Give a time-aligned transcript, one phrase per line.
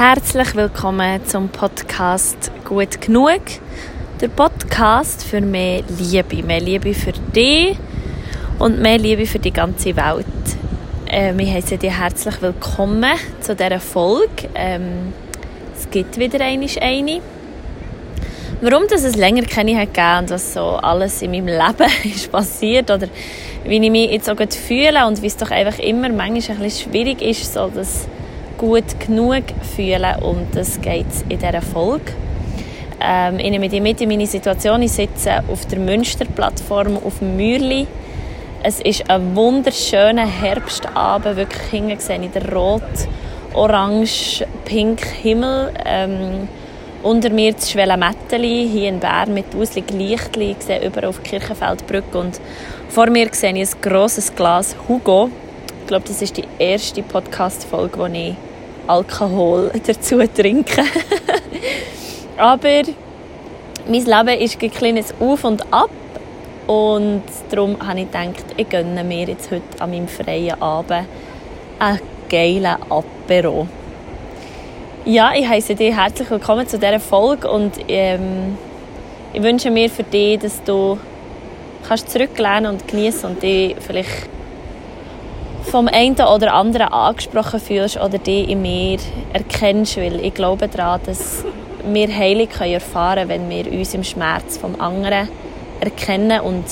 [0.00, 3.42] Herzlich willkommen zum Podcast Gut genug.
[4.18, 7.76] Der Podcast für mehr Liebe, mehr Liebe für dich
[8.58, 10.24] und mehr Liebe für die ganze Welt.
[11.06, 14.48] Äh, wir heißen dich herzlich willkommen zu dieser Folge.
[14.54, 15.12] Ähm,
[15.78, 17.20] es gibt wieder eine.
[18.62, 22.90] Warum dass es länger keine hat und was so alles in meinem Leben ist passiert
[22.90, 23.06] oder
[23.66, 26.90] wie ich mich jetzt auch fühle und wie es doch einfach immer manchmal ein bisschen
[26.90, 28.08] schwierig ist, so das
[28.60, 32.12] gut genug fühlen und das geht in dieser Folge.
[33.00, 34.82] Ähm, ich nehme dich mit in meine Situation.
[34.82, 37.86] Ich sitze auf der Münster-Plattform auf dem Mürli.
[38.62, 41.36] Es ist ein wunderschöner Herbstabend.
[41.36, 42.82] Wirklich hinten sehe ich den rot,
[43.54, 45.72] orange, pink Himmel.
[45.86, 46.46] Ähm,
[47.02, 50.54] unter mir das Schwellenmetteli, hier in Bern mit tausend Lichtli.
[50.58, 52.38] Ich sehe überall auf die Kirchenfeldbrücke und
[52.90, 55.30] vor mir sehe ich ein grosses Glas Hugo.
[55.80, 58.34] Ich glaube, das ist die erste Podcast-Folge, wo ich
[58.90, 60.82] Alkohol dazu trinke.
[62.36, 62.82] Aber
[63.86, 65.90] mein Leben ist ein kleines Auf und Ab.
[66.66, 71.06] Und darum habe ich gedacht, ich gönne mir jetzt heute an meinem freien Abend
[71.78, 73.66] einen geilen Apero.
[75.04, 78.58] Ja, ich heiße dich herzlich willkommen zu dieser Folge und ähm,
[79.32, 80.98] ich wünsche mir für dich, dass du
[81.88, 84.28] kannst zurücklehnen und genießen und dich vielleicht
[85.62, 88.98] vom einen oder anderen angesprochen fühlst oder dich in mir
[89.32, 91.44] erkennst, weil ich glaube daran, dass
[91.84, 95.28] wir Heilung erfahren können, wenn wir uns im Schmerz vom anderen
[95.80, 96.64] erkennen und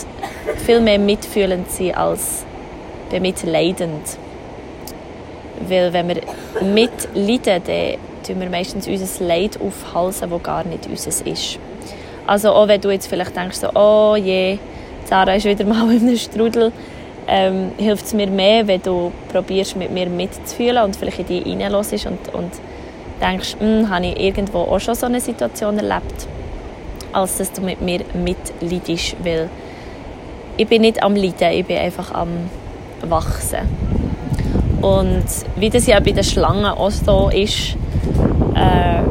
[0.64, 2.45] viel mehr mitfühlend sind als
[3.11, 4.19] bemitleidend.
[5.67, 6.20] Weil wenn wir
[6.62, 11.58] mitleiden, dann tun wir meistens unser Leid aufhalsen, das gar nicht unseres ist.
[12.27, 14.58] Also auch wenn du jetzt vielleicht denkst, oh je,
[15.06, 16.73] Sarah ist wieder mal in einem Strudel,
[17.29, 21.47] ähm, hilft es mir mehr, wenn du probierst, mit mir mitzufühlen und vielleicht in dich
[21.47, 22.51] reinlässt und, und
[23.20, 26.27] denkst, hm, habe ich irgendwo auch schon so eine Situation erlebt,
[27.12, 29.51] als dass du mit mir mitleidest, weil
[30.57, 32.29] ich bin nicht am Leiden, ich bin einfach am
[33.02, 33.69] Wachsen.
[34.81, 35.25] Und
[35.57, 37.77] wie das ja bei den Schlangen auch so ist,
[38.55, 39.02] äh,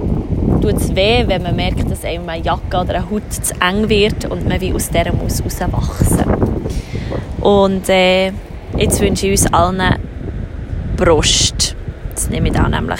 [0.62, 3.88] tut es weh, wenn man merkt, dass einem eine Jacke oder eine Haut zu eng
[3.88, 6.47] wird und man wie aus dieser muss rauswachsen
[7.48, 8.34] Und äh,
[8.76, 9.82] jetzt wünsche ich uns allen
[10.98, 11.78] Brust.
[12.10, 13.00] Jetzt nehme ich da nämlich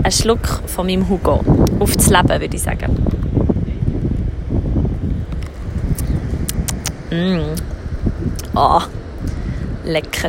[0.00, 1.40] einen Schluck von meinem Hugo.
[1.80, 2.96] Auf das Leben, würde ich sagen.
[7.10, 7.56] Mm.
[8.54, 8.80] Oh,
[9.84, 10.28] lecker.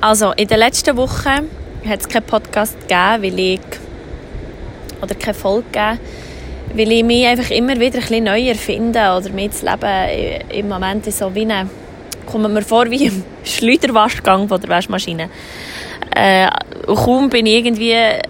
[0.00, 1.48] Also, in den letzten Wochen
[1.84, 3.60] hat es keinen Podcast gegeben, weil ich
[5.02, 5.98] oder keine Folge gegeben,
[6.74, 10.68] weil ich mich einfach immer wieder ein bisschen neu erfinde oder mir das Leben im
[10.68, 11.68] Moment so wie eine,
[12.26, 15.28] kommt mir vor wie im Schleuderwaschgang von der Waschmaschine.
[16.14, 16.48] Äh,
[16.86, 18.22] kaum bin ich irgendwie ein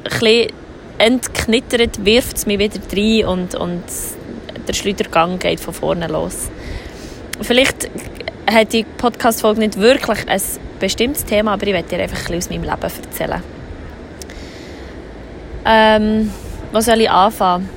[0.99, 3.83] entknittert, wirft es mich wieder rein und, und
[4.69, 6.49] der Schleudergang geht von vorne los.
[7.41, 7.91] Vielleicht
[8.51, 10.41] hat die Podcast-Folge nicht wirklich ein
[10.79, 13.43] bestimmtes Thema, aber ich werde dir einfach ein aus meinem Leben erzählen.
[15.65, 16.31] Ähm,
[16.73, 17.69] wo soll ich anfangen?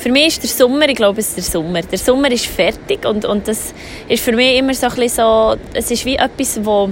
[0.00, 1.82] Für mich ist der Sommer, ich glaube, es ist der Sommer.
[1.82, 3.74] Der Sommer ist fertig und, und das
[4.08, 6.88] ist für mich immer so ein bisschen so, es ist wie etwas, wo,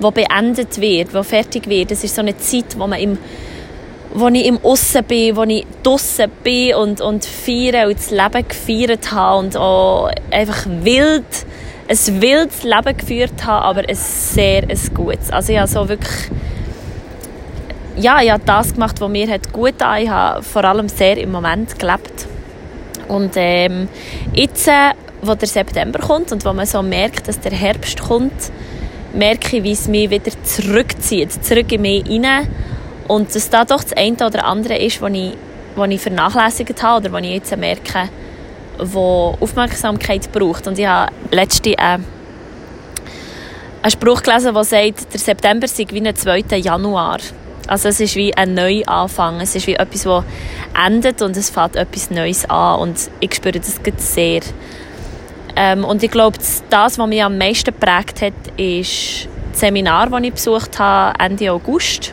[0.00, 1.92] wo beendet wird, wo fertig wird.
[1.92, 3.18] Es ist so eine Zeit, wo man im
[4.14, 8.46] wo ich im Aussen bin, wo ich draussen bin und, und feiere und das Leben
[8.46, 11.24] gefeiert habe und auch einfach wild,
[11.88, 15.30] ein wildes Leben geführt habe, aber ein sehr ein gutes.
[15.30, 16.30] Also ich habe so wirklich
[17.96, 21.30] ja, ich habe das gemacht, was mir gut getan Ich habe vor allem sehr im
[21.30, 22.26] Moment gelebt.
[23.08, 23.88] Und ähm,
[24.32, 28.50] jetzt, äh, wo der September kommt und wo man so merkt, dass der Herbst kommt,
[29.12, 32.48] merke ich, wie es mich wieder zurückzieht, zurück in mich hinein.
[33.08, 35.34] Und dass da doch das eine oder andere ist, was ich,
[35.76, 38.08] was ich vernachlässigt habe oder was ich jetzt merke,
[38.78, 40.66] wo Aufmerksamkeit braucht.
[40.66, 41.98] Und ich habe letzte äh,
[43.82, 46.56] einen Spruch gelesen, der sagt, der September sei wie ein 2.
[46.56, 47.18] Januar.
[47.72, 49.40] Also es ist wie ein Neuanfang.
[49.40, 50.24] Es ist wie etwas, das
[50.86, 52.80] endet und es fängt etwas Neues an.
[52.80, 54.42] Und ich spüre das sehr.
[55.56, 56.36] Ähm, und ich glaube,
[56.68, 61.50] das, was mich am meisten geprägt hat, ist das Seminar, das ich besucht habe, Ende
[61.50, 62.12] August.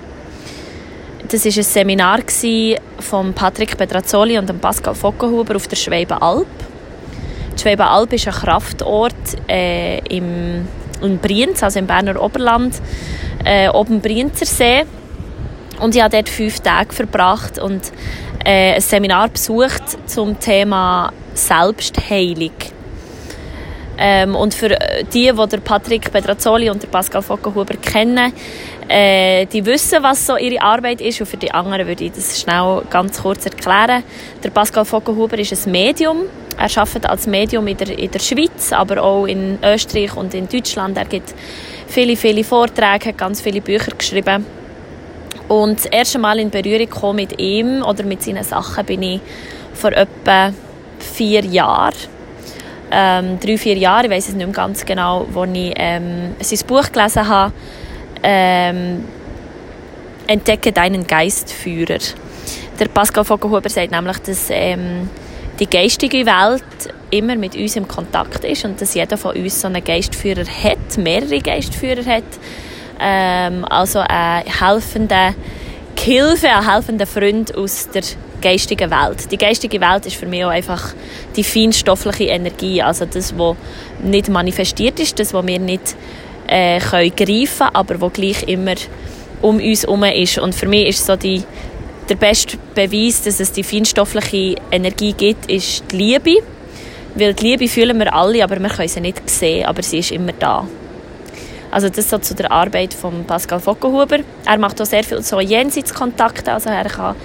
[1.27, 2.19] Das war ein Seminar
[2.99, 6.47] von Patrick Petrazzoli und Pascal Fockenhuber auf der Schwäbenalb.
[7.57, 9.13] Die Schwäbenalb ist ein Kraftort
[9.49, 10.65] äh, im,
[11.01, 12.75] in Brienz, also im Berner Oberland,
[13.43, 14.85] äh, oben Brienzer See.
[15.79, 17.81] Und ich habe dort fünf Tage verbracht und
[18.43, 22.51] äh, ein Seminar besucht zum Thema Selbstheilung.
[24.01, 24.69] Ähm, und für
[25.13, 28.31] die, die der Patrick Pedrazzoli und Pascal Fockenhuber kennen,
[28.87, 31.19] äh, die wissen, was so ihre Arbeit ist.
[31.19, 34.03] Und für die anderen würde ich das schnell ganz kurz erklären.
[34.41, 36.23] Der Pascal Fockenhuber ist ein Medium.
[36.57, 40.47] Er arbeitet als Medium in der, in der Schweiz, aber auch in Österreich und in
[40.47, 40.97] Deutschland.
[40.97, 41.33] Er gibt
[41.87, 44.58] viele, viele Vorträge, hat ganz viele Bücher geschrieben.
[45.49, 49.21] Und das erste Mal in Berührung mit ihm oder mit seinen Sachen bin ich
[49.73, 50.53] vor etwa
[50.99, 51.95] vier Jahren.
[52.91, 56.67] Ähm, drei, vier Jahre, ich weiß es nicht mehr ganz genau, wo ich ähm, sein
[56.67, 57.51] Buch gelesen habe.
[58.23, 59.03] Ähm,
[60.27, 61.99] Entdecke deinen Geistführer.
[62.79, 65.09] Der Pascal Vogelhuber sagt nämlich, dass ähm,
[65.59, 69.67] die geistige Welt immer mit uns im Kontakt ist und dass jeder von uns so
[69.67, 72.23] einen Geistführer hat, mehrere Geistführer hat.
[72.99, 75.35] Ähm, also einen helfenden
[75.95, 78.03] Gehilfe, einen helfenden Freund aus der
[78.41, 79.31] geistigen Welt.
[79.31, 80.93] Die geistige Welt ist für mich auch einfach
[81.35, 83.55] die feinstoffliche Energie, also das, was
[84.01, 85.95] nicht manifestiert ist, das, was wir nicht
[86.47, 88.75] äh, können greifen können, aber was gleich immer
[89.41, 90.37] um uns herum ist.
[90.39, 91.43] Und für mich ist so die,
[92.09, 96.37] der beste Beweis, dass es die feinstoffliche Energie gibt, ist die Liebe.
[97.15, 100.11] Weil die Liebe fühlen wir alle, aber wir können sie nicht sehen, aber sie ist
[100.11, 100.67] immer da.
[101.71, 104.19] Also das so zu der Arbeit von Pascal Fockenhuber.
[104.45, 107.15] Er macht auch sehr viel so Jenseitskontakte, also er kann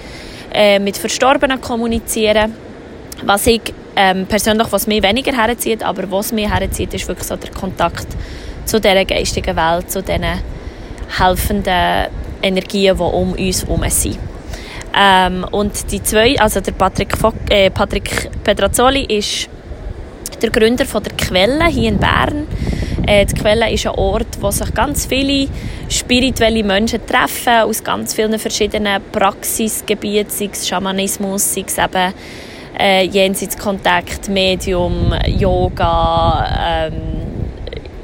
[0.53, 2.53] äh, mit Verstorbenen kommunizieren.
[3.23, 3.61] Was ich
[3.95, 8.07] ähm, persönlich, was mich weniger herzieht, aber was mich herzieht, ist wirklich so der Kontakt
[8.65, 10.25] zu dieser geistigen Welt, zu diesen
[11.17, 12.07] helfenden
[12.41, 14.19] Energien, die um uns herum sind.
[14.97, 19.49] Ähm, und die zwei, also der Patrick, Fock, äh, Patrick Pedrazzoli ist
[20.41, 22.47] der Gründer von der Quelle hier in Bern.
[23.07, 25.47] Äh, die Quelle ist ein Ort, wo sich ganz viele
[25.89, 32.13] spirituelle Menschen treffen, aus ganz vielen verschiedenen Praxisgebieten, sei es Schamanismus, sei es eben
[32.79, 36.93] äh, Jenseitskontakt, Medium, Yoga, ähm,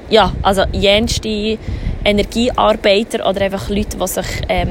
[0.09, 1.57] ja, also jenste
[2.03, 4.69] Energiearbeiter oder einfach Leute, die sich ähm,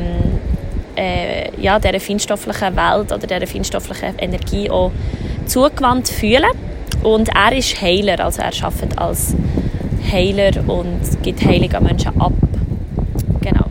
[0.97, 4.93] äh, ja, dieser feinstofflichen Welt oder dieser feinstofflichen Energie auch
[5.47, 6.51] zugewandt fühlen.
[7.03, 9.35] Und er ist Heiler, also er arbeitet als
[10.11, 12.33] Heiler und gibt Heilung an Menschen ab.
[13.41, 13.65] Genau.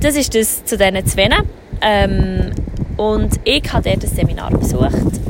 [0.00, 1.28] Das ist das zu diesen zwei.
[1.80, 2.50] Ähm,
[2.96, 5.20] und ich habe dort ein Seminar besucht.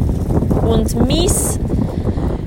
[0.63, 1.31] Und mein,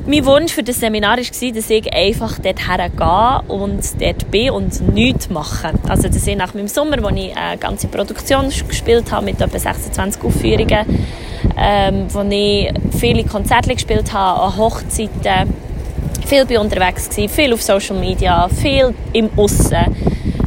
[0.07, 4.93] mein Wunsch für das Seminar war, dass ich einfach dort hergehe und dort bin und
[4.93, 5.73] nichts mache.
[5.87, 9.59] Also das ist nach meinem Sommer, wo ich eine ganze Produktion gespielt habe mit etwa
[9.59, 10.85] 26 Aufführungen,
[11.57, 15.53] ähm, wo ich viele Konzerte gespielt habe, an Hochzeiten,
[16.31, 19.97] viel bei unterwegs gewesen, viel auf Social Media, viel im Aussen,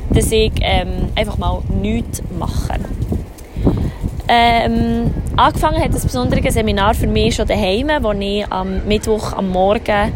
[0.08, 2.80] dass ich ähm, einfach mal nichts mache.
[4.26, 9.50] Ähm, angefangen hat das besondere Seminar für mich schon daheim, wo ich am Mittwoch am
[9.50, 10.10] Morgen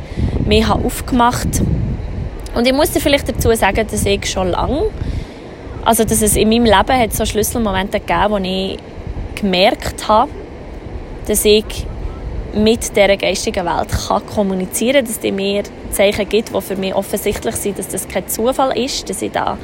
[0.47, 1.67] mich aufgemacht habe.
[2.55, 4.85] Und ich muss dir vielleicht dazu sagen, dass ich schon lange,
[5.85, 8.79] also dass es in meinem Leben hat so Schlüsselmomente gegeben, wo ich
[9.35, 10.31] gemerkt habe,
[11.27, 11.87] dass ich
[12.59, 16.95] mit dieser geistigen Welt kann kommunizieren kann, dass die mir Zeichen gibt, die für mich
[16.95, 19.57] offensichtlich sind, dass das kein Zufall ist, dass ich da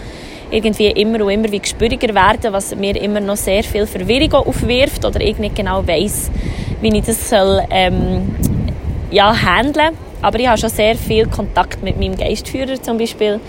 [0.51, 5.05] irgendwie immer und immer wie gespüriger werde, was mir immer noch sehr viel Verwirrung aufwirft
[5.05, 6.31] oder ich nicht genau weiß,
[6.81, 8.35] wie ich das soll, ähm,
[9.11, 9.97] ja, handeln.
[10.23, 13.41] Aber ich habe schon sehr viel Kontakt mit meinem Geistführer zum Beispiel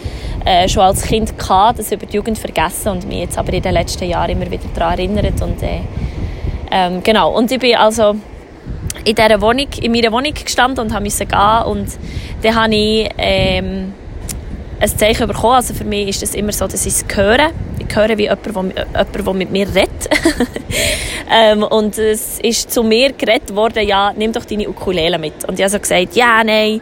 [0.43, 3.61] äh, schon als Kind gehabt, das über die Jugend vergessen und mich jetzt aber in
[3.61, 5.79] den letzten Jahren immer wieder daran erinnert und äh,
[6.71, 7.31] ähm, genau.
[7.31, 8.15] Und ich bin also
[9.05, 11.87] in dieser Wohnung, in meiner Wohnung gestanden und musste gehen und
[12.41, 13.93] dann habe ich ähm,
[14.79, 15.55] ein Zeichen bekommen.
[15.55, 17.51] Also für mich ist das immer so, dass ich es höre.
[17.79, 20.09] Ich höre wie jemand, der mit mir redet.
[21.31, 25.45] ähm, und es ist zu mir geredet worden, ja, nimm doch deine Ukulele mit.
[25.47, 26.81] Und ich habe so gesagt, ja, nein.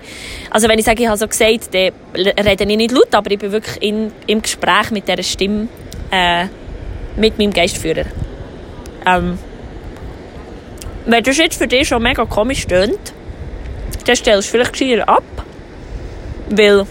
[0.50, 3.40] Also wenn ich sage, ich habe so gesagt, dann rede ich nicht laut, aber ich
[3.40, 5.68] bin wirklich in, im Gespräch mit dieser Stimme
[6.10, 6.46] äh,
[7.16, 8.06] mit meinem Geistführer.
[9.06, 9.38] Ähm,
[11.06, 13.14] wenn das jetzt für dich schon mega komisch tönt,
[14.06, 15.24] dann stellst du vielleicht gescheiter ab,
[16.50, 16.86] weil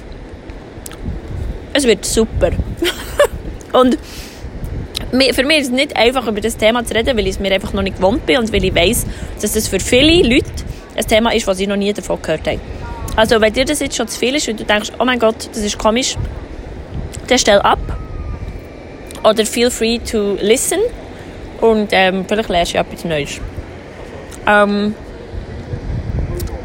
[1.72, 2.50] es wird super.
[3.72, 3.98] und
[5.32, 7.52] für mich ist es nicht einfach, über das Thema zu reden, weil ich es mir
[7.52, 9.06] einfach noch nicht gewohnt bin und weil ich weiss,
[9.40, 10.50] dass das für viele Leute
[10.96, 12.60] ein Thema ist, was sie noch nie davon gehört haben.
[13.16, 15.48] Also wenn dir das jetzt schon zu viel ist und du denkst, oh mein Gott,
[15.52, 16.16] das ist komisch,
[17.26, 17.78] dann stell ab.
[19.22, 20.80] Oder feel free to listen
[21.60, 23.40] und ähm, vielleicht lernst du etwas Neues.
[24.46, 24.94] Ähm,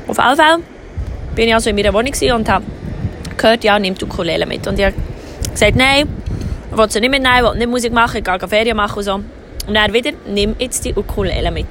[0.07, 0.57] auf jeden Fall
[1.35, 2.65] bin ich also in meiner Wohnung und habe
[3.37, 4.65] gehört, ja, nimm die Ukulele mit.
[4.67, 4.95] Und ich habe
[5.51, 6.07] gesagt, nein,
[6.71, 9.03] ich will sie nicht mitnehmen, ich will nicht Musik machen, ich gehe Ferien machen und
[9.03, 9.13] so.
[9.13, 11.67] Und dann wieder, nimm jetzt die Ukulele mit.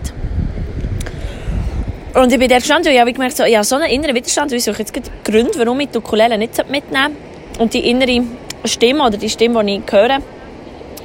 [2.14, 4.14] Und ich bin da gestanden und ich habe gemerkt, so, ich habe so einen inneren
[4.14, 4.92] Widerstand, weil ich jetzt
[5.24, 7.16] Gründe, warum ich die Ukulele nicht mitnehmen.
[7.58, 8.22] Und die innere
[8.64, 10.18] Stimme oder die Stimme, die ich höre,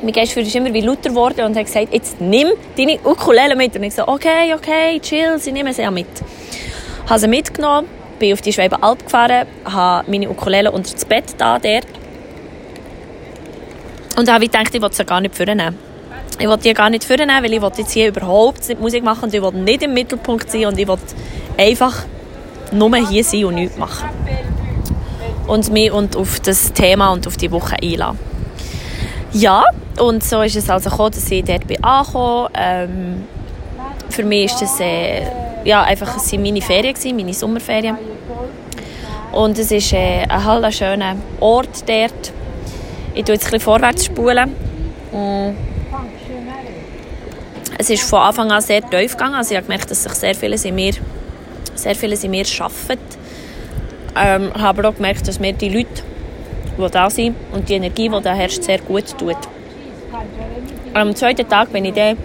[0.01, 3.75] mein Geistführer ist immer wie lauter geworden und hat gesagt, jetzt nimm deine Ukulele mit.
[3.75, 6.07] Und ich so, okay, okay, chill, sie nehmen sie ja mit.
[7.07, 7.87] Habe sie mitgenommen,
[8.19, 11.85] bin auf die Schweibe Alp gefahren, habe meine Ukulele unter das Bett da dort.
[14.17, 15.77] Und habe gedacht, ich wollte sie gar nicht vornehmen.
[16.39, 19.25] Ich wollte die gar nicht vornehmen, weil ich wollte jetzt hier überhaupt nicht Musik machen
[19.25, 21.03] und ich wollte nicht im Mittelpunkt sein und ich wollte
[21.57, 22.05] einfach
[22.71, 24.09] nur hier sein und nichts machen.
[25.47, 28.30] Und mich und auf das Thema und auf die Woche einladen.
[29.33, 29.63] Ja,
[29.97, 31.77] und so ist es also gekommen, dass ich dort bin.
[32.53, 33.23] Ähm,
[34.09, 35.21] für mich ist das äh,
[35.63, 37.97] ja, einfach es meine Ferien, gewesen, meine Sommerferien.
[39.31, 42.33] Und es ist äh, ein halber schöner Ort dort.
[43.13, 44.53] Ich tue jetzt ein bisschen vorwärts spulen.
[45.13, 45.55] Und
[47.77, 49.35] es ist von Anfang an sehr tief gegangen.
[49.35, 50.93] Also ich habe gemerkt, dass sich sehr vieles in mir,
[51.75, 52.99] sehr vieles in mir arbeitet.
[54.15, 56.03] Ähm, ich habe aber auch gemerkt, dass mir die Leute
[56.77, 59.37] die da sind und die Energie, die da herrscht, sehr gut tut.
[60.93, 62.17] Am zweiten Tag bin ich dann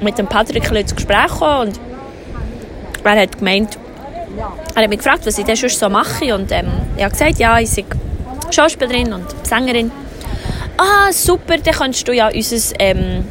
[0.00, 1.80] mit dem Patrick ins Gespräch gekommen und
[3.04, 3.78] er hat gemeint,
[4.74, 7.38] er hat mich gefragt, was ich denn sonst so mache und ähm, ich habe gesagt,
[7.38, 7.86] ja, ich bin
[8.50, 9.90] Schauspielerin und Sängerin.
[10.76, 13.24] Ah, super, dann kannst du ja unser, ähm,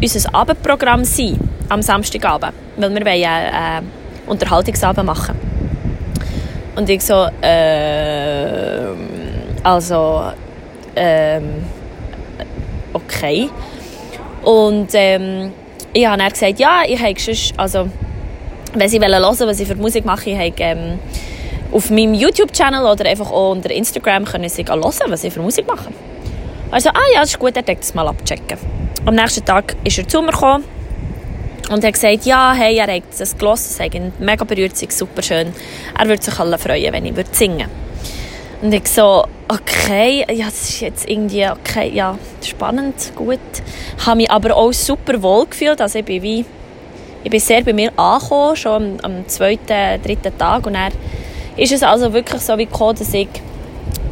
[0.00, 1.38] unser Abendprogramm sein,
[1.68, 5.36] am Samstagabend, weil wir wollen einen äh, Unterhaltungsabend machen.
[6.76, 8.86] Und ich so, äh,
[9.62, 10.32] also,
[10.96, 11.64] ähm,
[12.92, 13.48] okay.
[14.42, 15.52] Und ähm,
[15.92, 17.88] ich habe dann gesagt, ja, ich habe sonst, also,
[18.74, 20.98] wenn sie hören wollen, was ich für Musik mache, ich habe ähm,
[21.72, 25.66] auf meinem YouTube-Channel oder einfach auch unter Instagram können sie hören, was ich für Musik
[25.66, 25.90] mache.
[26.70, 28.58] Also, ah ja, ist gut, er das mal abchecken.
[29.04, 30.64] Am nächsten Tag ist er zu mir gekommen
[31.70, 35.52] und hat gesagt, ja, hey, er hat das gelesen, es ist mega berührt, super schön.
[35.98, 37.87] Er würde sich alle freuen, wenn ich würde singen
[38.60, 43.38] Und ich so, okay, ja, das ist jetzt irgendwie, okay, ja, spannend, gut.
[43.96, 46.44] Ich habe mich aber auch super wohl gefühlt, also ich bin wie,
[47.22, 50.92] ich bin sehr bei mir angekommen, schon am, am zweiten, dritten Tag und dann
[51.56, 53.28] ist es also wirklich so wie gekommen, dass ich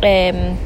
[0.02, 0.56] ähm,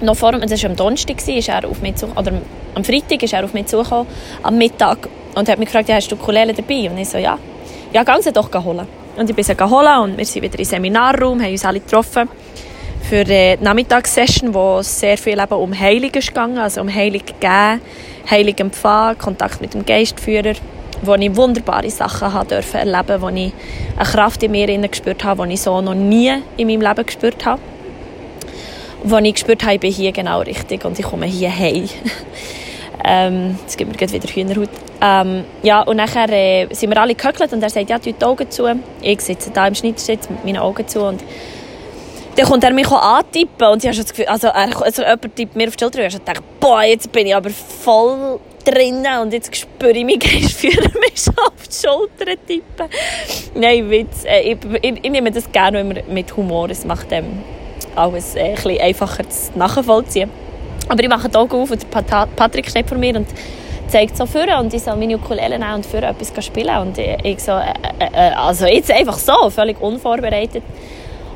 [0.00, 2.32] noch vor, es war am Donnerstag, ist er auf mich zu, oder
[2.74, 4.08] am Freitag ist er auf mich zugekommen,
[4.42, 6.90] am Mittag, und hat mich gefragt, ja, hast du Ukulele dabei?
[6.90, 7.38] Und ich so, ja.
[7.92, 8.86] Ja, geh doch holen.
[9.16, 12.28] Und ich bin sie holen und wir sind wieder im Seminarraum, haben uns alle getroffen
[13.08, 17.80] für die Nachmittagssession, wo sehr viel eben um Heilung gegangen, also um Heilung geben,
[18.30, 20.54] Heilung empfangen, Kontakt mit dem Geistführer,
[21.02, 23.52] wo ich wunderbare Sachen habe dürfen erleben, wo ich
[23.96, 27.44] eine Kraft in mir gespürt habe, die ich so noch nie in meinem Leben gespürt
[27.44, 27.60] habe.
[29.02, 31.86] Wo ich gespürt habe, ich bin hier genau richtig und ich komme hier heim.
[33.04, 34.70] ähm, jetzt gibt mir wieder Hühnerhaut.
[35.02, 38.24] Ähm, ja, und nachher äh, sind wir alle gehöckelt und er sagt, ja, tu die
[38.24, 38.64] Augen zu.
[39.02, 41.22] Ich sitze da im Schnittsitz mit meinen Augen zu und
[42.36, 45.36] dann kommt er mich antippen und ich habe schon das Gefühl, also, er, also jemand
[45.36, 49.20] tippt mir auf die Schulter und ich gedacht, boah, jetzt bin ich aber voll drinnen
[49.22, 52.88] und jetzt spüre ich mich Geistführer mich so auf die Schulter tippen.
[53.54, 54.24] Nein, Witz.
[54.24, 56.70] Äh, ich, ich, ich, nehme das gerne immer mit Humor.
[56.70, 57.42] Es macht ähm,
[57.94, 60.30] alles äh, ein bisschen einfacher zu nachvollziehen.
[60.88, 63.28] Aber ich mache die Augen auf und der Patrick steht vor mir und
[63.88, 67.16] zeigt so vor und ich soll meine Ukulele nehmen und für etwas spielen und ich,
[67.22, 70.62] ich so, äh, äh, äh, also jetzt einfach so, völlig unvorbereitet.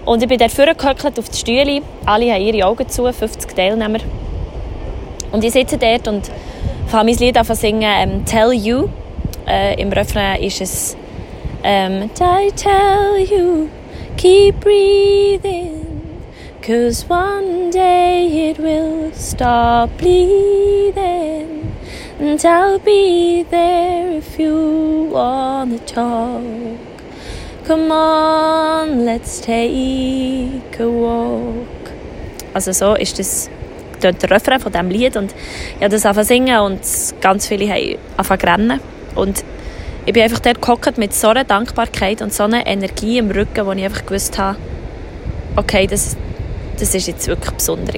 [0.09, 1.83] Und ich bin dort vorgehockt auf die Stühle.
[2.07, 3.99] Alle haben ihre Augen zu, 50 Teilnehmer.
[5.33, 6.31] Und ich sitze dort und
[6.87, 8.89] fange mein Lied an zu singen, ähm, «Tell You».
[9.47, 10.97] Äh, Im Refrain ist es
[11.63, 13.69] ähm, «I tell you,
[14.17, 15.85] keep breathing,
[16.63, 21.71] cause one day it will stop bleeding,
[22.19, 26.88] and I'll be there if you wanna talk».
[27.69, 31.93] Come on, let's take a walk.
[32.55, 33.51] Also so ist das
[34.03, 35.35] der Refrain von diesem Lied und
[35.77, 36.81] ich habe das angefangen singen und
[37.21, 38.81] ganz viele haben angefangen rennen
[39.17, 39.45] und
[40.07, 43.67] ich bin einfach dort gehockt mit so einer Dankbarkeit und so einer Energie im Rücken,
[43.67, 44.57] wo ich einfach gewusst habe,
[45.57, 46.17] okay, das,
[46.79, 47.97] das ist jetzt wirklich besonders.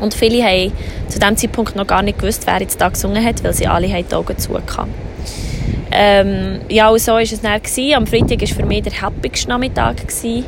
[0.00, 0.70] Und viele haben
[1.08, 3.86] zu diesem Zeitpunkt noch gar nicht gewusst, wer jetzt da gesungen hat, weil sie alle
[3.86, 5.13] die Augen zu hatten.
[5.96, 7.62] Ähm, ja, und so war es dann.
[7.62, 7.94] Gewesen.
[7.94, 9.98] Am Freitag war für mich der happigste Nachmittag.
[9.98, 10.44] Gewesen,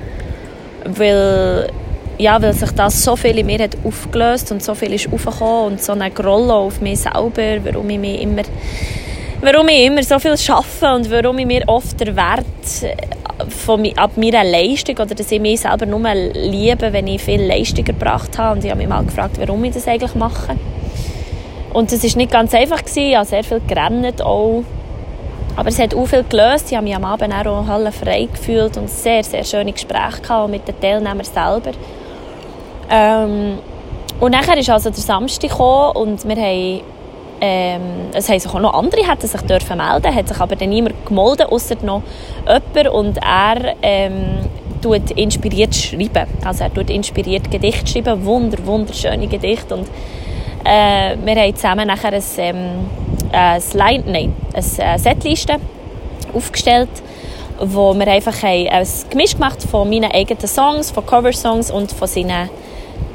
[0.85, 1.71] weil,
[2.19, 5.73] ja, weil sich das so viel in mir hat aufgelöst und so viel ist aufgekommen
[5.73, 8.43] und so eine Grolle auf mich selber, warum ich mich immer
[9.41, 12.47] warum ich immer so viel schaffe und warum ich mir oft der Wert
[12.83, 12.97] äh,
[13.49, 16.00] von, ab meiner Leistung oder dass ich mich selber nur
[16.33, 18.57] liebe, wenn ich viel Leistung gebracht habe.
[18.57, 20.57] Und ich habe mich mal gefragt, warum ich das eigentlich mache.
[21.73, 22.79] Und das war nicht ganz einfach.
[22.79, 23.11] Gewesen.
[23.11, 24.65] Ich habe sehr viel gerannt auch
[25.57, 26.71] Aber es hat auch viel gelöst.
[26.71, 30.51] Ich habe mich am Abend auch alle frei gefühlt und sehr, sehr schöne Gespräche gehabt
[30.51, 31.73] mit den Teilnehmern selber.
[32.91, 33.59] Ähm,
[34.21, 36.81] und nachher ist also der Samstag gekommen und wir haben
[37.41, 40.71] ähm, es haben sich auch noch andere hätten sich dürfen melden, hat sich aber dann
[40.71, 42.03] niemand gemeldet, außer noch
[42.47, 44.39] jemand und er ähm,
[44.81, 46.27] tut inspiriert schreiben.
[46.45, 49.87] Also er tut inspiriert Gedichte schreiben, wunder, wunderschöne Gedichte und
[50.65, 52.57] äh, wir haben zusammen nachher ein, ähm,
[53.33, 55.56] ein, Line, nein, eine Setliste
[56.33, 56.90] aufgestellt,
[57.59, 62.50] wo wir einfach ein Gemisch gemacht von meinen eigenen Songs, von Coversongs und von seinen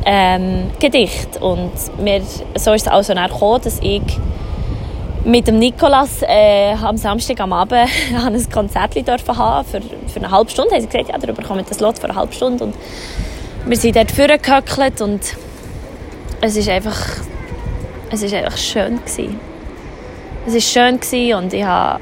[0.06, 1.41] ähm, Gedichten.
[1.41, 2.22] Und wir,
[2.56, 4.01] so ist es also gekommen, dass ich
[5.24, 7.89] mit dem Nikolas äh, am Samstag am Abend
[8.25, 10.74] ein Konzert haben für, für eine halbe Stunde.
[10.74, 12.65] Haben sie gesagt, ja, darüber kommt das Lot für eine halbe Stunde.
[12.65, 12.75] Und
[13.65, 15.22] wir sind dort vorgehöckelt und
[16.41, 16.98] es ist einfach,
[18.12, 19.50] einfach schön gewesen.
[20.44, 20.96] Es ist schön
[21.36, 22.02] und ich habe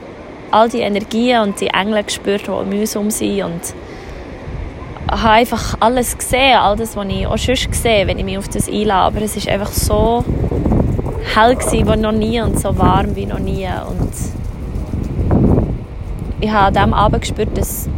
[0.49, 3.61] all die Energien und die Engel gespürt, die um uns herum sind und
[5.11, 8.47] habe einfach alles gesehen, all das, was ich auch schon gesehen wenn ich mich auf
[8.47, 9.17] das einlade.
[9.17, 10.23] Aber es ist einfach so
[11.35, 13.67] hell gewesen, wie noch nie und so warm wie noch nie.
[13.67, 14.13] Und
[16.39, 17.89] ich habe an diesem Abend gespürt, dass,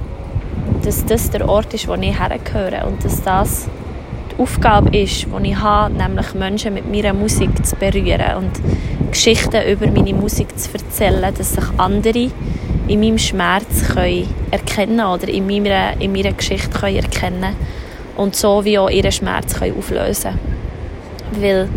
[0.84, 3.68] dass das der Ort ist, wo ich hergehöre und dass das
[4.32, 8.52] die Aufgabe ist, die ich habe, nämlich Menschen mit meiner Musik zu berühren und
[9.12, 12.32] Geschichten über meine Musik zu erzählen, dass sich andere
[12.88, 17.56] in meinem Schmerz können erkennen oder in meiner, in meiner Geschichte können erkennen
[18.18, 20.40] und so wie auch ihren Schmerz können auflösen
[21.40, 21.70] Weil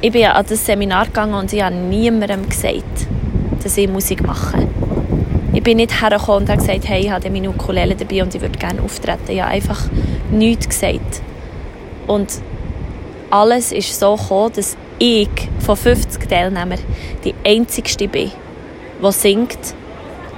[0.00, 3.06] ich bin an das Seminar gegangen und ich habe niemandem gesagt,
[3.62, 4.68] dass ich Musik mache.
[5.54, 8.40] Ich bin nicht hergekommen und habe gesagt, hey, ich habe meine Ukulele dabei und ich
[8.40, 9.28] würde gerne auftreten.
[9.28, 9.88] Ich habe einfach
[10.30, 11.22] nichts gesagt.
[12.06, 12.28] Und
[13.30, 15.28] alles ist so gekommen, dass ich
[15.60, 16.78] von 50 Teilnehmern
[17.24, 18.30] die einzigste bin,
[19.02, 19.74] die singt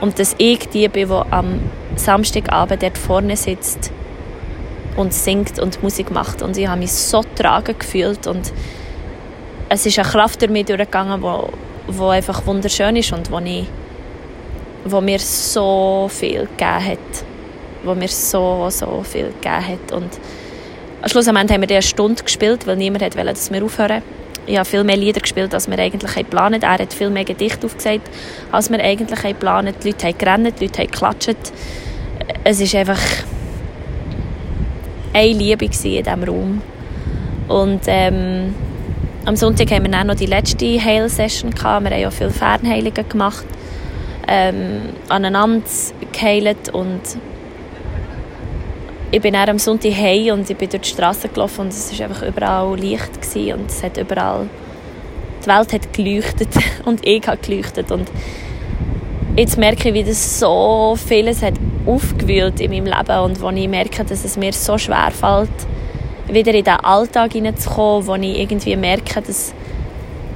[0.01, 1.61] und dass ich die bin, die am
[1.97, 3.91] Samstagabend dort vorne sitzt
[4.97, 6.43] und singt und Musik macht.
[6.43, 8.53] Und ich habe mich so tragen gefühlt und
[9.69, 11.49] es ist eine Kraft durch mich durchgegangen, wo,
[11.89, 13.67] wo einfach wunderschön ist und wo, ich,
[14.85, 16.99] wo mir so viel gegeben hat.
[17.85, 19.93] Wo mir so, so viel gegeben hat.
[19.93, 20.11] Und
[21.07, 24.03] schlussendlich haben wir eine Stunde gespielt, weil niemand wollte, dass wir aufhören
[24.47, 26.63] ich habe viel mehr Lieder gespielt, als wir eigentlich geplant.
[26.63, 28.09] Er hat viel mehr Gedichte aufgesagt,
[28.53, 29.77] als wir eigentlich geplant haben.
[29.83, 31.53] Die Leute haben gerannt, die Leute haben geklatscht.
[32.45, 33.01] Es war einfach
[35.13, 36.63] eine Liebe in diesem Raum.
[37.49, 38.55] Und ähm,
[39.25, 41.53] am Sonntag haben wir dann noch die letzte Heil-Session.
[41.55, 43.45] Wir haben ja viele Fernheilungen gemacht,
[44.29, 45.67] ähm, aneinander
[46.13, 47.01] geheilt und
[49.17, 52.07] ich bin am Sonntag heim und ich bin durch die Straße gelaufen und es war
[52.07, 54.47] einfach überall Licht und es hat überall
[55.43, 56.51] die Welt hat geleuchtet
[56.85, 58.11] und ich habe geleuchtet und
[59.35, 61.55] jetzt merke ich, wie das so vieles hat
[61.87, 65.49] aufgewühlt in meinem Leben und wo ich merke, dass es mir so schwer fällt,
[66.29, 69.55] wieder in den Alltag hineinzukommen, wo ich irgendwie merke, dass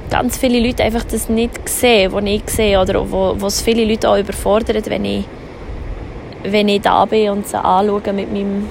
[0.09, 3.85] ganz viele Leute einfach das nicht sehen, was ich sehe oder wo, wo es viele
[3.85, 5.25] Leute auch überfordert, wenn ich
[6.43, 8.67] wenn ich da bin und sie anschaue mit meinem,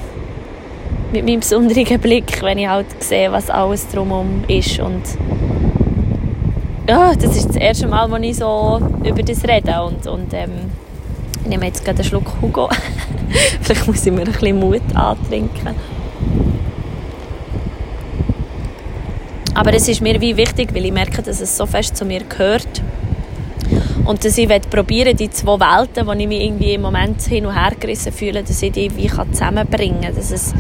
[1.13, 4.79] mit meinem besonderen Blick, wenn ich halt sehe, was alles drumherum ist.
[4.81, 5.03] Und
[6.89, 9.83] ja, das ist das erste Mal, wo ich so über das rede.
[9.83, 10.71] Und, und ähm,
[11.43, 12.69] ich nehme jetzt gerade einen Schluck Hugo.
[13.61, 15.75] Vielleicht muss ich mir ein bisschen Mut antrinken.
[19.55, 22.23] Aber es ist mir wie wichtig, weil ich merke, dass es so fest zu mir
[22.25, 22.83] gehört
[24.05, 27.55] und dass ich probieren die zwei Welten, wo ich mich irgendwie im Moment hin und
[27.55, 30.15] her gerissen fühle, dass ich die wie zusammenbringen kann.
[30.15, 30.55] Dass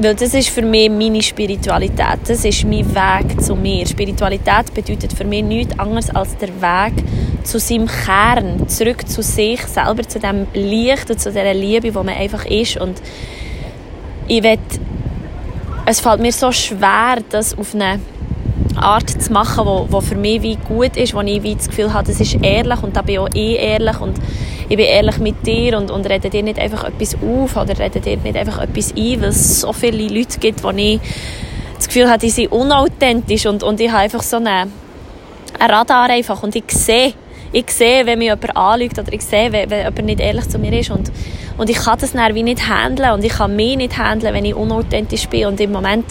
[0.00, 2.20] das ist für mich meine Spiritualität.
[2.26, 3.86] Das ist mein Weg zu mir.
[3.86, 7.04] Spiritualität bedeutet für mich nichts anderes als der Weg
[7.44, 12.02] zu seinem Kern, zurück zu sich selber, zu dem Licht und zu der Liebe, wo
[12.02, 12.78] man einfach ist.
[12.78, 13.02] Und
[14.26, 14.58] ich will,
[15.84, 18.00] es fällt mir so schwer, das auf eine
[18.76, 21.92] Art zu machen, wo, wo für mich wie gut ist, wo ich wie das Gefühl
[21.92, 24.16] habe, das ist ehrlich und da bin ich auch eh ehrlich und
[24.68, 28.00] ich bin ehrlich mit dir und, und rede dir nicht einfach etwas auf oder rede
[28.00, 31.00] dir nicht einfach etwas ein, weil es so viele Leute gibt, wo ich
[31.76, 34.70] das Gefühl habe, die sind unauthentisch und, und ich habe einfach so einen, einen
[35.70, 37.14] Radar einfach und ich sehe,
[37.52, 40.58] ich sehe, wenn mich jemand anlügt oder ich sehe, wenn, wenn jemand nicht ehrlich zu
[40.58, 41.10] mir ist und,
[41.58, 44.44] und ich kann das dann wie nicht handeln und ich kann mich nicht handeln, wenn
[44.44, 46.06] ich unauthentisch bin und im Moment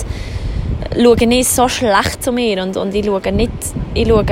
[0.96, 3.52] schaue nicht so schlecht zu mir und, und ich, schaue nicht,
[3.94, 4.26] ich schaue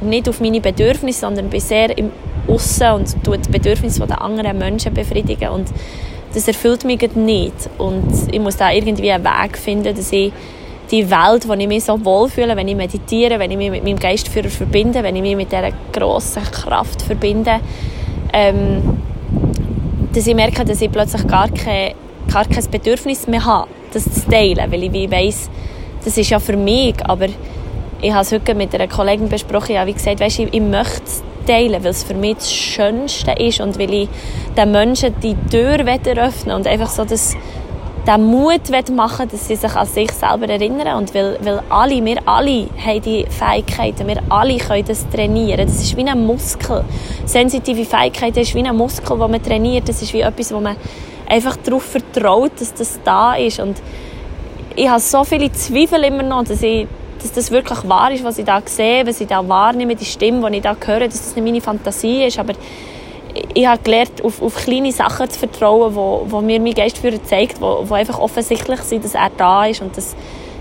[0.00, 2.10] nicht auf meine Bedürfnisse, sondern bin sehr im
[2.48, 5.68] Aussen und tue die Bedürfnisse der anderen Menschen befriedigen und
[6.34, 7.54] das erfüllt mich nicht.
[7.78, 10.32] Und ich muss da irgendwie einen Weg finden, dass ich
[10.90, 13.98] die Welt, wo ich mich so wohlfühle, wenn ich meditiere, wenn ich mich mit meinem
[13.98, 17.60] Geistführer verbinde, wenn ich mich mit dieser grossen Kraft verbinde,
[18.32, 18.98] ähm,
[20.12, 21.94] dass ich merke, dass ich plötzlich gar kein,
[22.32, 25.48] gar kein Bedürfnis mehr habe, das zu teilen, weil ich weiss,
[26.04, 27.26] das ist ja für mich, aber
[28.02, 31.02] ich habe es heute mit einer Kollegin besprochen, ja, wie gesagt, weißt, ich, ich möchte
[31.04, 34.08] es teilen, weil es für mich das Schönste ist und weil ich
[34.56, 37.36] den Menschen die Tür öffnen und einfach so das
[38.06, 42.16] den Mut machen dass sie sich an sich selber erinnern und weil, weil alle, wir
[42.24, 45.66] alle haben die Fähigkeiten, wir alle können das trainieren.
[45.66, 46.84] Das ist wie ein Muskel.
[47.26, 49.88] Sensitive Fähigkeiten ist wie ein Muskel, den man trainiert.
[49.88, 50.76] Das ist wie etwas, wo man
[51.28, 53.76] einfach darauf vertraut, dass das da ist und
[54.76, 56.86] ich habe so viele Zweifel immer noch, dass, ich,
[57.20, 60.50] dass das wirklich wahr ist, was ich da sehe, was ich da wahrnehme, die Stimme,
[60.50, 62.54] die ich da höre, dass das nicht meine Fantasie ist, aber
[63.54, 67.60] ich habe gelernt, auf, auf kleine Sachen zu vertrauen, wo, wo mir mein Geistführer zeigt,
[67.60, 70.16] wo, wo einfach offensichtlich sind, dass er da ist und dass,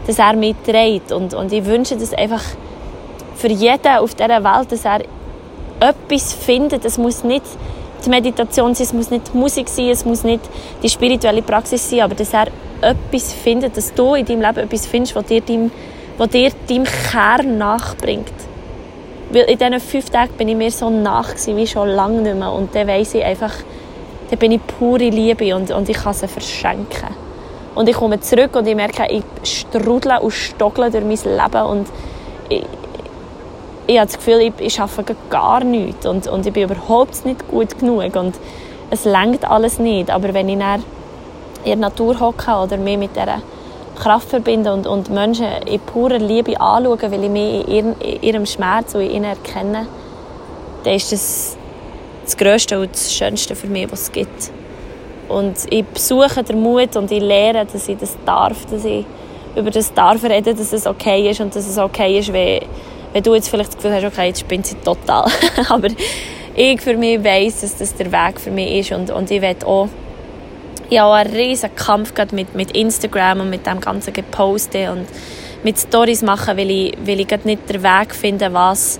[0.05, 1.11] dass er mich trägt.
[1.11, 2.43] Und, und ich wünsche das einfach
[3.35, 5.01] für jeden auf dieser Welt, dass er
[5.79, 6.85] etwas findet.
[6.85, 7.43] Es muss nicht
[8.05, 10.41] die Meditation sein, es muss nicht die Musik sein, es muss nicht
[10.83, 12.47] die spirituelle Praxis sein, aber dass er
[12.81, 15.71] etwas findet, dass du in deinem Leben etwas findest, was dir deinem,
[16.17, 18.33] was dir deinem Kern nachbringt.
[19.31, 22.51] Weil in diesen fünf Tagen bin ich mir so nach wie schon lange nicht mehr.
[22.51, 23.53] Und dann weiss ich einfach,
[24.29, 27.09] dann bin ich pure Liebe und, und ich kann sie verschenken.
[27.75, 31.87] Und ich komme zurück und ich merke, ich strudle und stochle durch mein Leben und
[32.49, 32.65] ich,
[33.85, 37.47] ich habe das Gefühl, ich, ich arbeite gar nichts und, und ich bin überhaupt nicht
[37.47, 38.35] gut genug und
[38.89, 40.09] es lenkt alles nicht.
[40.09, 40.83] Aber wenn ich dann
[41.63, 43.41] in der Natur hocke oder mich mit dieser
[43.95, 48.21] Kraft verbinden und, und Menschen in purer Liebe anschauen, weil ich mich in ihrem, in
[48.21, 49.87] ihrem Schmerz und in ihnen erkenne,
[50.83, 51.57] dann ist das
[52.29, 54.51] das Größte und das Schönste für mich, was es gibt.
[55.27, 59.05] Und ich besuche den Mut und ich lehre, dass ich das darf, dass ich
[59.55, 62.61] über das darf reden, dass es okay ist und dass es okay ist, wenn,
[63.13, 65.25] wenn du jetzt vielleicht das Gefühl hast, okay, jetzt spinnt sie total.
[65.69, 65.87] Aber
[66.55, 69.55] ich für mich weiss, dass das der Weg für mich ist und, und ich will
[69.65, 69.89] auch
[70.89, 75.05] ich habe einen riesen Kampf mit, mit Instagram und mit dem ganzen Geposte und
[75.63, 78.99] mit Stories machen, weil ich, weil ich nicht den Weg finde, was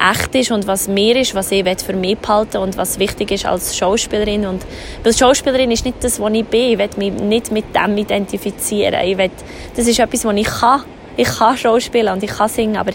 [0.00, 3.46] echt ist und was mir ist, was ich für mich behalten und was wichtig ist
[3.46, 4.46] als Schauspielerin.
[4.46, 4.62] Und,
[5.02, 6.72] weil Schauspielerin ist nicht das, was ich bin.
[6.72, 9.00] Ich will mich nicht mit dem identifizieren.
[9.04, 9.30] Ich will,
[9.74, 10.82] das ist etwas, was ich kann.
[11.16, 12.92] Ich kann Schauspielen und ich kann singen, aber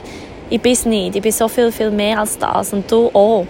[0.50, 1.18] ich bin es nicht.
[1.18, 2.72] Ich bin so viel, viel mehr als das.
[2.72, 3.46] Und du auch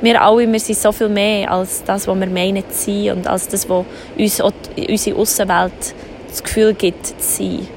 [0.00, 3.26] wir alle, wir sind so viel mehr als das, was wir meinen zu sein und
[3.26, 3.84] als das, was
[4.16, 5.94] uns unsere Außenwelt
[6.28, 7.68] das Gefühl gibt zu sein.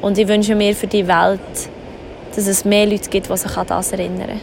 [0.00, 1.40] Und ich wünsche mir für die Welt,
[2.34, 4.40] dass es mehr Leute gibt, die sich an das erinnern.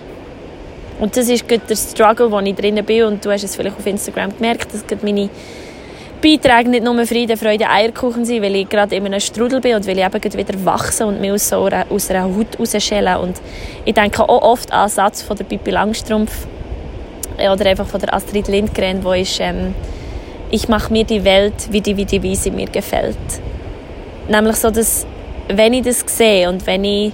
[1.00, 3.86] Und das ist der Struggle, wo ich drin bin und du hast es vielleicht auf
[3.86, 5.30] Instagram gemerkt, dass meine
[6.22, 9.86] Beiträge nicht nur Friede, Freude, Eierkuchen sind, weil ich gerade in einem Strudel bin und
[9.86, 13.20] weil ich eben wieder wachse und mich aus, so einer, aus einer Haut rausschäle.
[13.20, 13.42] Und
[13.84, 16.48] ich denke auch oft an den Satz von der Pippi Langstrumpf,
[17.38, 19.74] oder einfach von der Astrid Lindgren, wo ist ähm,
[20.52, 23.18] ich mache mir die Welt, wie die, wie die, wie sie mir gefällt.
[24.30, 25.06] Nämlich so, dass
[25.48, 27.14] wenn ich das sehe und wenn ich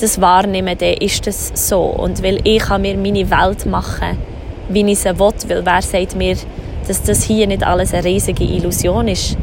[0.00, 1.80] das wahrnehme, dann ist das so.
[1.80, 4.18] Und weil ich kann mir meine Welt machen,
[4.68, 6.36] wie ich sie will, weil wer sagt mir,
[6.86, 9.36] dass das hier nicht alles eine riesige Illusion ist?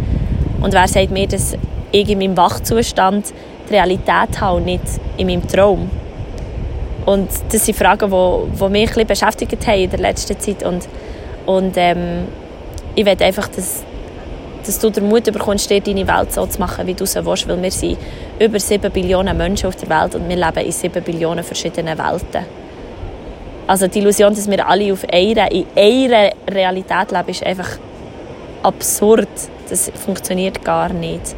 [0.61, 1.55] Und wer sagt mir, dass
[1.91, 3.33] ich in meinem Wachzustand
[3.69, 4.83] die Realität habe und nicht
[5.17, 5.89] in meinem Traum?
[7.07, 10.61] Und das sind Fragen, die, die mich ein beschäftigt haben in der letzten Zeit.
[10.61, 10.89] Und,
[11.45, 12.25] und ähm,
[12.95, 13.81] ich will einfach, dass,
[14.65, 17.47] dass du den Mut bekommst, dir deine Welt so zu machen, wie du sie willst.
[17.47, 17.97] Weil wir sind
[18.41, 22.45] über 7 Billionen Menschen auf der Welt und wir leben in 7 Billionen verschiedenen Welten.
[23.67, 27.69] Also die Illusion, dass wir alle auf einer, in einer Realität leben, ist einfach
[28.63, 29.29] absurd.
[29.69, 31.35] Das funktioniert gar nicht.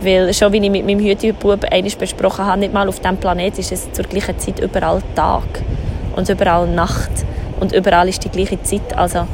[0.00, 1.66] Weil schon wie ich mit meinem YouTube-Bub
[1.98, 5.62] besprochen habe, nicht mal auf diesem Planeten ist es zur gleichen Zeit überall Tag
[6.14, 7.10] und überall Nacht
[7.60, 8.96] und überall ist die gleiche Zeit.
[8.96, 9.26] Also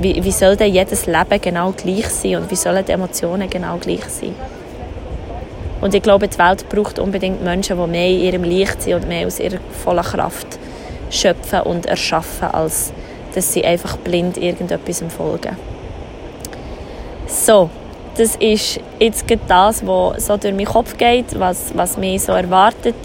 [0.00, 3.76] wie, wie soll denn jedes Leben genau gleich sein und wie sollen die Emotionen genau
[3.76, 4.34] gleich sein?
[5.80, 9.08] Und ich glaube, die Welt braucht unbedingt Menschen, die mehr in ihrem Licht sind und
[9.08, 10.58] mehr aus ihrer vollen Kraft
[11.10, 12.92] schöpfen und erschaffen, als
[13.34, 15.56] dass sie einfach blind irgendetwas folgen.
[17.26, 17.70] So,
[18.18, 22.96] das ist jetzt das, was so durch meinen Kopf geht, was, was mich so erwartet.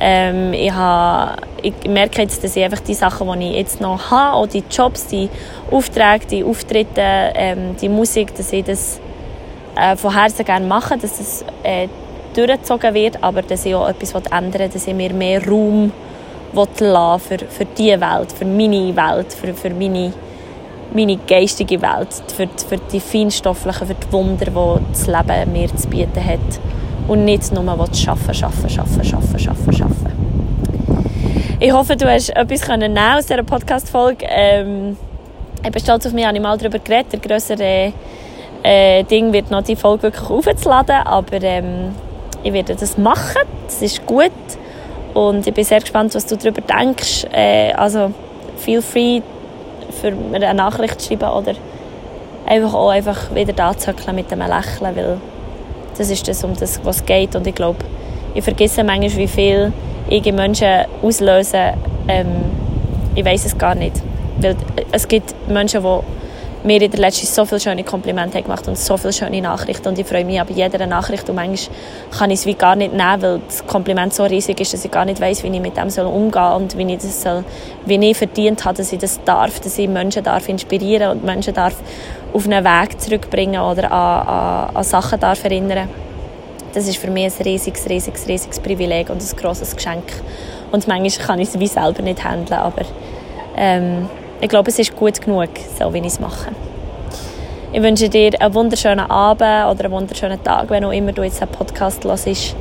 [0.00, 4.10] Ähm, ich, habe, ich merke jetzt, dass ich einfach die Sachen, die ich jetzt noch
[4.10, 5.28] habe, auch die Jobs, die
[5.70, 7.00] Aufträge, die Auftritte,
[7.34, 9.00] ähm, die Musik, dass ich das
[9.74, 11.88] äh, von Herzen gerne mache, dass es äh,
[12.34, 15.92] durchgezogen wird, aber dass ich auch etwas ändern will, dass ich mir mehr Raum
[16.54, 20.12] lassen für, für diese Welt, für meine Welt, für, für meine
[20.94, 25.88] meine geistige Welt, für, für die feinstofflichen, für die Wunder, die das Leben mir zu
[25.88, 26.60] bieten hat.
[27.08, 30.16] und nicht nur arbeiten, arbeiten, arbeiten, arbeiten, arbeiten, arbeiten.
[31.58, 34.26] Ich hoffe, du hast etwas können aus dieser Podcast-Folge.
[34.28, 34.96] Ähm,
[35.64, 37.12] ich bin stolz auf mich, habe ich mal darüber geredet.
[37.12, 37.92] Der grössere
[38.62, 41.94] äh, Ding wird noch die Folge wirklich aufzuladen, aber ähm,
[42.42, 43.42] ich werde das machen.
[43.64, 44.30] Das ist gut
[45.14, 47.26] und ich bin sehr gespannt, was du darüber denkst.
[47.32, 48.12] Äh, also
[48.58, 49.22] feel free,
[49.96, 51.54] für eine Nachricht zu schreiben oder
[52.46, 55.18] einfach auch einfach wieder da zu mit einem Lächeln, weil
[55.96, 57.78] das ist das, um das, was es geht und ich glaube,
[58.34, 59.72] ich vergesse manchmal, wie viel
[60.08, 61.72] ich Menschen auslöse.
[62.06, 62.26] Ähm,
[63.14, 63.96] ich weiß es gar nicht,
[64.40, 64.54] weil
[64.92, 66.00] es gibt Menschen, die
[66.66, 69.98] mir in der letzten so viele schöne Komplimente gemacht und so viele schöne Nachrichten und
[69.98, 71.76] ich freue mich aber jeder Nachricht und manchmal
[72.18, 74.90] kann ich es wie gar nicht nehmen, weil das Kompliment so riesig ist, dass ich
[74.90, 77.44] gar nicht weiß, wie ich mit dem soll umgehen soll und wie ich das soll,
[77.86, 81.54] wie ich verdient habe, dass ich das darf, dass ich Menschen darf inspirieren und Menschen
[81.54, 81.76] darf
[82.32, 85.88] auf einen Weg zurückbringen oder an, an, an Sachen darf erinnern.
[86.74, 90.04] Das ist für mich ein riesiges, riesiges, riesiges Privileg und ein grosses Geschenk.
[90.72, 92.82] Und manchmal kann ich es wie selber nicht handeln, aber
[93.56, 96.50] ähm, ich glaube, es ist gut genug, so wie ich es mache.
[97.72, 101.42] Ich wünsche dir einen wunderschönen Abend oder einen wunderschönen Tag, wenn auch immer du jetzt
[101.42, 102.26] einen Podcast hörst.
[102.26, 102.54] Ich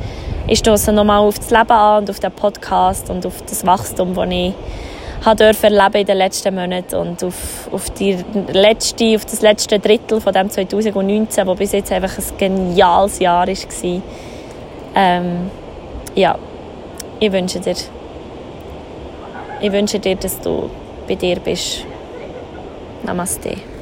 [0.59, 4.29] stoße nochmal auf das Leben an und auf den Podcast und auf das Wachstum, das
[4.29, 4.53] ich
[5.25, 8.17] habe erleben in den letzten Monaten und auf, auf, die
[8.49, 13.47] letzte, auf das letzte Drittel von dem 2019, das bis jetzt einfach ein geniales Jahr
[13.47, 14.01] war.
[14.95, 15.49] Ähm,
[16.13, 16.37] ja,
[17.19, 17.75] ich wünsche dir,
[19.61, 20.69] ich wünsche dir, dass du
[21.07, 21.85] bei dir bist.
[23.03, 23.74] Namaste.